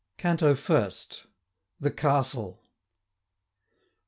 CANTO 0.17 0.55
FIRST. 0.55 1.27
THE 1.79 1.91
CASTLE. 1.91 2.59